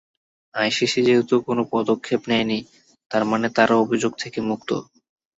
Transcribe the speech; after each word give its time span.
ICC 0.53 0.99
যেহেতু 1.07 1.35
কোনো 1.47 1.61
পদক্ষেপ 1.73 2.21
নেয়নি, 2.29 2.59
তার 3.11 3.23
মানে 3.25 3.47
তারা 3.57 3.73
অভিযোগ 3.75 4.11
থেকে 4.23 4.39
মুক্ত। 4.41 4.69